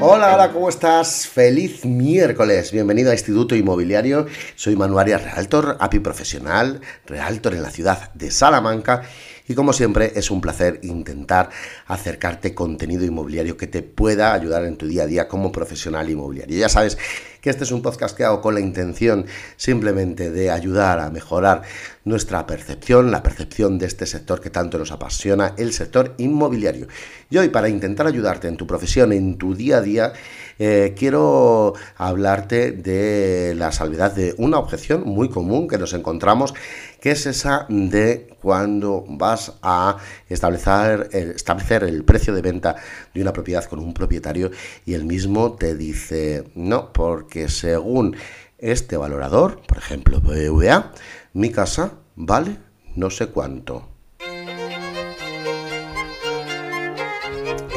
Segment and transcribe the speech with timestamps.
[0.00, 1.26] Hola, hola, ¿cómo estás?
[1.26, 2.70] Feliz miércoles.
[2.70, 4.26] Bienvenido a Instituto Inmobiliario.
[4.54, 9.02] Soy Manuaria Realtor, API profesional, Realtor en la ciudad de Salamanca.
[9.48, 11.50] Y como siempre, es un placer intentar
[11.86, 16.56] acercarte contenido inmobiliario que te pueda ayudar en tu día a día como profesional inmobiliario.
[16.56, 16.96] Ya sabes
[17.40, 19.26] que este es un podcast que hago con la intención
[19.56, 21.62] simplemente de ayudar a mejorar
[22.04, 26.88] nuestra percepción, la percepción de este sector que tanto nos apasiona, el sector inmobiliario.
[27.30, 30.12] Y hoy, para intentar ayudarte en tu profesión, en tu día a día,
[30.58, 36.54] eh, quiero hablarte de la salvedad de una objeción muy común que nos encontramos,
[37.00, 42.76] que es esa de cuando vas a establecer, establecer el precio de venta
[43.14, 44.50] de una propiedad con un propietario
[44.84, 48.16] y el mismo te dice no, porque según
[48.58, 50.92] este valorador, por ejemplo BVA,
[51.32, 52.58] mi casa vale
[52.96, 53.97] no sé cuánto.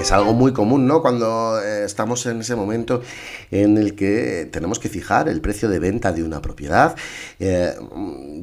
[0.01, 1.01] Es algo muy común, ¿no?
[1.01, 3.03] Cuando eh, estamos en ese momento
[3.51, 6.95] en el que tenemos que fijar el precio de venta de una propiedad.
[7.39, 7.75] Eh,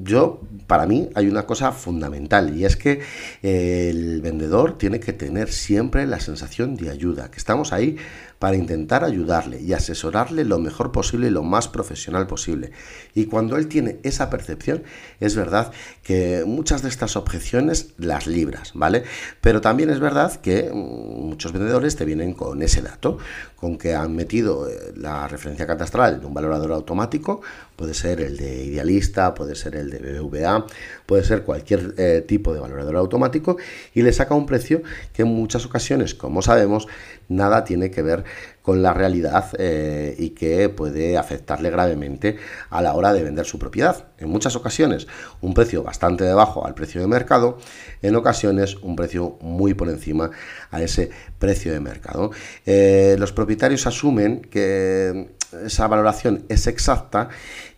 [0.03, 3.00] yo, para mí, hay una cosa fundamental y es que
[3.42, 7.97] eh, el vendedor tiene que tener siempre la sensación de ayuda, que estamos ahí
[8.39, 12.70] para intentar ayudarle y asesorarle lo mejor posible y lo más profesional posible.
[13.14, 14.83] Y cuando él tiene esa percepción,
[15.20, 15.72] es verdad
[16.03, 19.03] que muchas de estas objeciones las libras, ¿vale?
[19.41, 23.19] Pero también es verdad que mm, muchos vendedores te vienen con ese dato,
[23.56, 27.41] con que han metido eh, la referencia catastral de un valorador automático,
[27.75, 30.66] puede ser el de Idealista, puede ser el de BBVA,
[31.06, 33.56] puede ser cualquier eh, tipo de valorador automático
[33.94, 36.86] y le saca un precio que en muchas ocasiones, como sabemos,
[37.28, 38.25] nada tiene que ver
[38.69, 42.37] con la realidad eh, y que puede afectarle gravemente
[42.69, 44.09] a la hora de vender su propiedad.
[44.19, 45.07] En muchas ocasiones
[45.41, 47.57] un precio bastante debajo al precio de mercado,
[48.03, 50.33] en ocasiones un precio muy por encima
[50.71, 51.09] a ese
[51.39, 52.31] precio de mercado.
[52.67, 55.31] Eh, los propietarios asumen que
[55.65, 57.31] esa valoración es exacta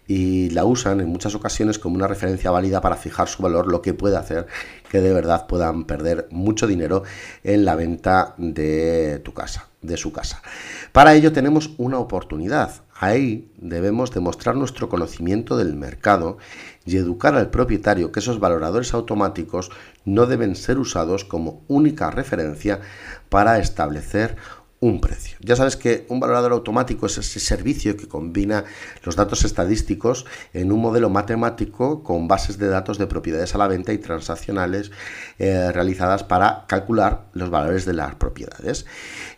[0.09, 3.81] y la usan en muchas ocasiones como una referencia válida para fijar su valor, lo
[3.81, 4.49] que puede hacer
[4.91, 7.05] que de verdad puedan perder mucho dinero
[7.45, 10.43] en la venta de tu casa, de su casa.
[10.91, 12.83] Para ello tenemos una oportunidad.
[12.93, 16.39] Ahí debemos demostrar nuestro conocimiento del mercado
[16.84, 19.71] y educar al propietario que esos valoradores automáticos
[20.05, 22.81] no deben ser usados como única referencia
[23.29, 24.37] para establecer
[24.81, 25.37] un precio.
[25.41, 28.65] Ya sabes que un valorador automático es ese servicio que combina
[29.05, 30.25] los datos estadísticos
[30.55, 34.91] en un modelo matemático con bases de datos de propiedades a la venta y transaccionales
[35.39, 38.87] eh, realizadas para calcular los valores de las propiedades.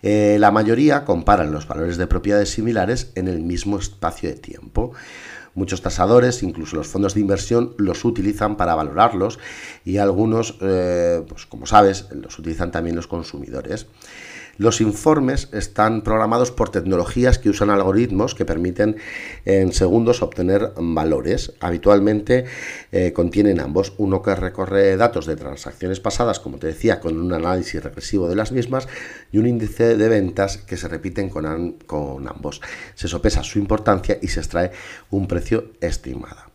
[0.02, 4.92] Eh, la mayoría comparan los valores de propiedades similares en el mismo espacio de tiempo.
[5.54, 9.40] Muchos tasadores, incluso los fondos de inversión, los utilizan para valorarlos
[9.84, 13.86] y algunos, eh, pues como sabes, los utilizan también los consumidores.
[14.58, 18.96] Los informes están programados por tecnologías que usan algoritmos que permiten
[19.46, 21.54] en segundos obtener valores.
[21.60, 22.44] Habitualmente
[22.92, 27.32] eh, contienen ambos, uno que recorre datos de transacciones pasadas, como te decía, con un
[27.32, 28.88] análisis regresivo de las mismas,
[29.32, 31.46] y un índice de ventas que se repiten con,
[32.28, 32.60] ambos.
[32.94, 34.70] Se sopesa su importancia y se extrae
[35.10, 36.52] un precio estimado.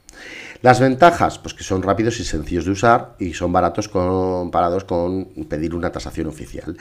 [0.61, 5.25] Las ventajas, pues que son rápidos y sencillos de usar y son baratos comparados con
[5.47, 6.77] pedir una tasación oficial.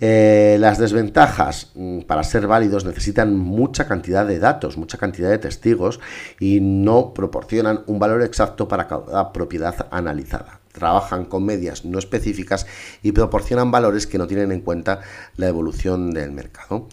[0.00, 5.38] Eh, las desventajas, mm, para ser válidos, necesitan mucha cantidad de datos, mucha cantidad de
[5.38, 5.98] testigos
[6.38, 10.60] y no proporcionan un valor exacto para cada propiedad analizada.
[10.72, 12.66] Trabajan con medias no específicas
[13.02, 15.00] y proporcionan valores que no tienen en cuenta
[15.36, 16.88] la evolución del mercado.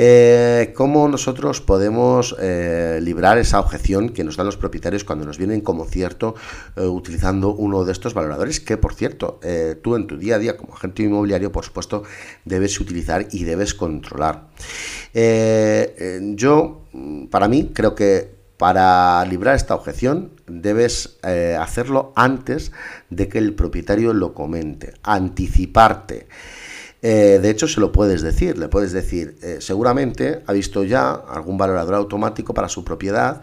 [0.00, 5.38] Eh, ¿Cómo nosotros podemos eh, librar esa objeción que nos dan los propietarios cuando nos
[5.38, 6.36] vienen como cierto
[6.76, 8.60] eh, utilizando uno de estos valoradores?
[8.60, 9.40] Que, por cierto,
[9.82, 12.04] tú en tu día a día como agente inmobiliario, por supuesto,
[12.44, 14.46] debes utilizar y debes controlar.
[16.36, 16.84] yo,
[17.30, 21.18] para mí, creo que para librar esta objeción debes
[21.58, 22.72] hacerlo antes
[23.10, 26.26] de que el propietario lo comente, anticiparte.
[27.00, 31.12] Eh, de hecho, se lo puedes decir, le puedes decir, eh, seguramente ha visto ya
[31.12, 33.40] algún valorador automático para su propiedad,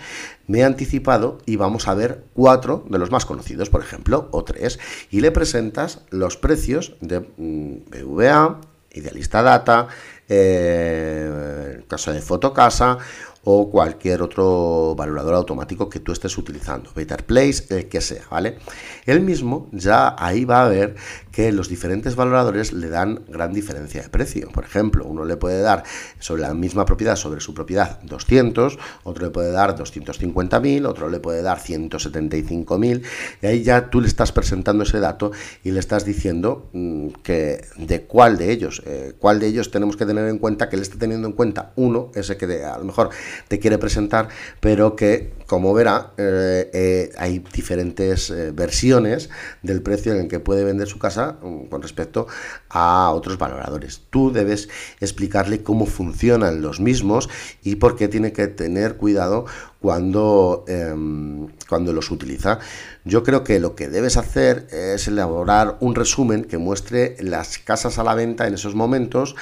[0.47, 4.43] me he anticipado y vamos a ver cuatro de los más conocidos, por ejemplo, o
[4.43, 4.77] tres,
[5.09, 8.59] y le presentas los precios de mm, BVA,
[8.91, 9.87] Idealista Data,
[10.27, 12.97] eh, caso de Fotocasa
[13.45, 18.57] o cualquier otro valorador automático que tú estés utilizando, Better Place, el que sea, ¿vale?
[19.05, 20.95] Él mismo ya ahí va a ver
[21.31, 24.49] que los diferentes valoradores le dan gran diferencia de precio.
[24.51, 25.83] Por ejemplo, uno le puede dar
[26.19, 31.19] sobre la misma propiedad, sobre su propiedad, 200, otro le puede dar 250.000, otro le
[31.19, 33.03] puede dar 175.000,
[33.41, 35.31] y ahí ya tú le estás presentando ese dato
[35.63, 39.97] y le estás diciendo mm, que de cuál de ellos, eh, cuál de ellos tenemos
[39.97, 42.85] que tener en cuenta que él está teniendo en cuenta uno, ese que a lo
[42.85, 43.09] mejor
[43.47, 44.29] te quiere presentar,
[44.59, 49.29] pero que, como verá, eh, eh, hay diferentes eh, versiones
[49.61, 52.27] del precio en el que puede vender su casa mm, con respecto
[52.69, 54.01] a otros valoradores.
[54.09, 57.29] Tú debes explicarle cómo funcionan los mismos
[57.63, 59.45] y por qué tiene que tener cuidado
[59.81, 62.59] cuando, em, cuando los utiliza.
[63.03, 67.99] Yo creo que lo que debes hacer es elaborar un resumen que muestre las casas
[67.99, 69.35] a la venta en esos momentos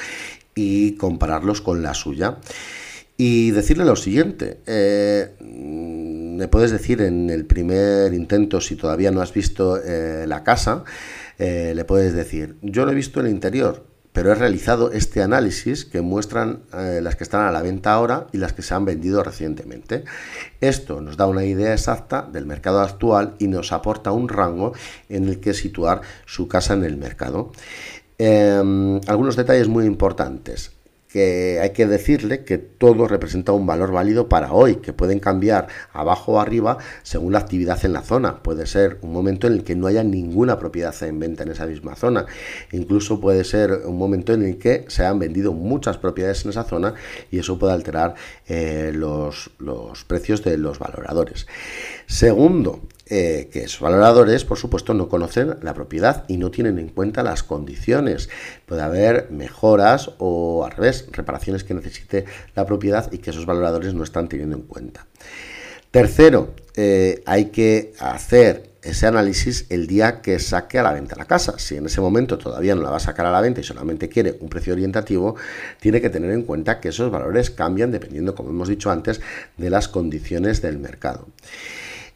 [0.55, 2.37] y compararlos con la suya.
[3.15, 9.21] Y decirle lo siguiente, eh, me puedes decir en el primer intento, si todavía no
[9.21, 10.83] has visto eh, la casa,
[11.37, 15.85] eh, le puedes decir, yo lo he visto el interior, pero he realizado este análisis
[15.85, 18.85] que muestran eh, las que están a la venta ahora y las que se han
[18.85, 20.03] vendido recientemente.
[20.61, 24.73] Esto nos da una idea exacta del mercado actual y nos aporta un rango
[25.09, 27.51] en el que situar su casa en el mercado.
[28.19, 30.71] Em, algunos detalles muy importantes
[31.13, 35.67] que hay que decirle que todo representa un valor válido para hoy, que pueden cambiar
[35.91, 38.41] abajo o arriba según la actividad en la zona.
[38.41, 41.67] Puede ser un momento en el que no haya ninguna propiedad en venta en esa
[41.67, 42.25] misma zona.
[42.71, 46.63] Incluso puede ser un momento en el que se han vendido muchas propiedades en esa
[46.63, 46.95] zona
[47.29, 48.15] y eso puede alterar
[48.47, 51.45] eh, los, los precios de los valoradores.
[52.07, 56.87] Segundo, eh, que esos valoradores, por supuesto, no conocen la propiedad y no tienen en
[56.87, 58.29] cuenta las condiciones.
[58.65, 63.93] Puede haber mejoras o al revés, reparaciones que necesite la propiedad y que esos valoradores
[63.93, 65.05] no están teniendo en cuenta.
[65.91, 71.25] Tercero, eh, hay que hacer ese análisis el día que saque a la venta la
[71.25, 71.59] casa.
[71.59, 74.09] Si en ese momento todavía no la va a sacar a la venta y solamente
[74.09, 75.35] quiere un precio orientativo,
[75.79, 79.21] tiene que tener en cuenta que esos valores cambian dependiendo, como hemos dicho antes,
[79.57, 81.27] de las condiciones del mercado.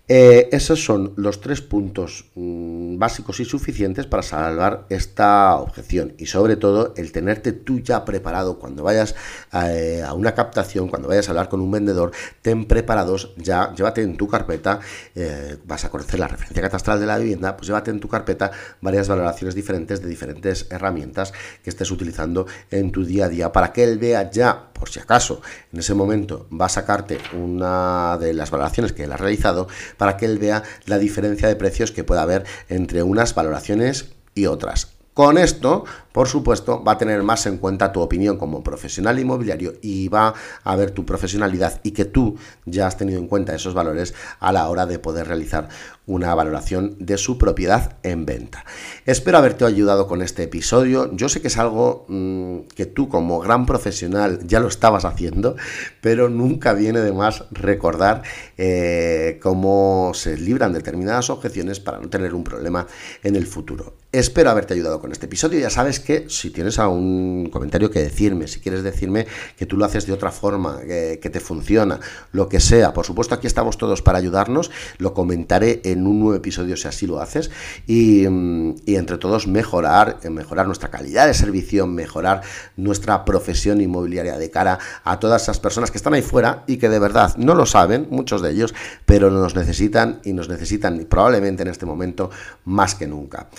[0.09, 6.13] Eh, esos son los tres puntos mm, básicos y suficientes para salvar esta objeción.
[6.17, 9.15] Y sobre todo el tenerte tú ya preparado cuando vayas
[9.53, 12.11] eh, a, una captación, cuando vayas a hablar con un vendedor,
[12.41, 14.79] ten preparados ya, llévate en tu carpeta,
[15.13, 18.51] eh, vas a conocer la referencia catastral de la vivienda, pues llévate en tu carpeta
[18.79, 23.51] varias valoraciones diferentes de diferentes herramientas que estés utilizando en tu día a día.
[23.51, 25.41] Para que él vea ya, por si acaso,
[25.73, 29.67] en ese momento va a sacarte una de las valoraciones que él ha realizado,
[29.97, 34.45] para que él vea la diferencia de precios que puede haber entre unas valoraciones y
[34.45, 34.96] otras.
[35.17, 39.73] Con esto, por supuesto, va a tener más en cuenta tu opinión como profesional inmobiliario
[39.81, 43.73] y va a ver tu profesionalidad y que tú ya has tenido en cuenta esos
[43.73, 45.69] valores a la hora de poder realizar
[46.05, 48.63] una valoración de su propiedad en venta.
[49.07, 51.11] Espero haberte ayudado con este episodio.
[51.15, 55.55] Yo sé que es algo mm, que tú como gran profesional ya lo estabas haciendo,
[55.99, 58.21] pero nunca viene de más recordar
[58.55, 62.85] eh, cómo se libran determinadas objeciones para no tener un problema
[63.23, 63.95] en el futuro.
[64.13, 65.59] Espero haberte ayudado con este episodio.
[65.59, 69.27] Ya sabes que si tienes algún comentario que decirme, si quieres decirme
[69.57, 71.99] que tú lo haces de otra forma, que, te funciona,
[72.31, 76.35] lo que sea, por supuesto aquí estamos todos para ayudarnos, lo comentaré en un nuevo
[76.35, 77.51] episodio si así lo haces
[77.85, 82.43] y, entre todos mejorar, eh, mejorar nuestra calidad de servicio, mejorar
[82.77, 86.87] nuestra profesión inmobiliaria de cara a todas esas personas que están ahí fuera y que
[86.87, 88.73] de verdad no lo saben, muchos de ellos,
[89.05, 92.31] pero nos necesitan y nos necesitan probablemente en este momento
[92.63, 93.49] más que nunca.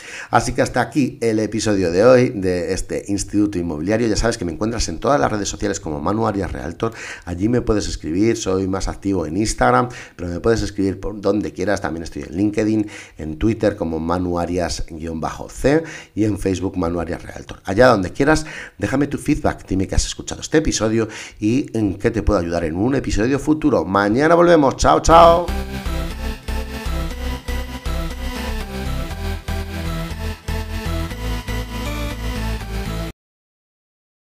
[0.48, 4.08] Así que hasta aquí el episodio de hoy de este Instituto Inmobiliario.
[4.08, 6.94] Ya sabes que me encuentras en todas las redes sociales como Manu Arias Realtor.
[7.26, 11.52] Allí me puedes escribir, soy más activo en Instagram, pero me puedes escribir por donde
[11.52, 11.82] quieras.
[11.82, 15.82] También estoy en LinkedIn, en Twitter como Manu Arias-C
[16.14, 17.60] y en Facebook Manu Arias Realtor.
[17.64, 18.46] Allá donde quieras,
[18.78, 21.08] déjame tu feedback, dime que has escuchado este episodio
[21.38, 23.84] y en qué te puedo ayudar en un episodio futuro.
[23.84, 24.78] Mañana volvemos.
[24.78, 25.44] Chao, chao.